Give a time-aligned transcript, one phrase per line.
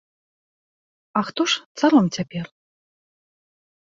[1.19, 2.45] А хто ж царом цяпер?